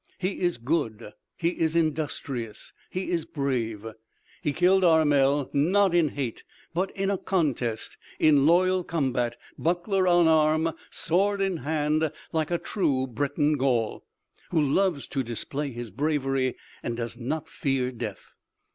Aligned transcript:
He 0.17 0.41
is 0.41 0.57
good, 0.57 1.13
he 1.37 1.49
is 1.49 1.75
industrious, 1.75 2.73
he 2.89 3.11
is 3.11 3.23
brave. 3.23 3.85
He 4.41 4.51
killed 4.51 4.83
Armel 4.83 5.51
not 5.53 5.93
in 5.93 6.09
hate 6.09 6.43
but 6.73 6.89
in 6.97 7.11
a 7.11 7.19
contest, 7.19 7.97
in 8.17 8.47
loyal 8.47 8.83
combat, 8.83 9.37
buckler 9.59 10.07
on 10.07 10.27
arm, 10.27 10.71
sword 10.89 11.39
in 11.39 11.57
hand, 11.57 12.11
like 12.33 12.49
a 12.49 12.57
true 12.57 13.05
Breton 13.05 13.57
Gaul, 13.57 14.03
who 14.49 14.59
loves 14.59 15.05
to 15.05 15.21
display 15.21 15.69
his 15.69 15.91
bravery 15.91 16.55
and 16.81 16.97
does 16.97 17.15
not 17.15 17.47
fear 17.47 17.91
death. 17.91 18.33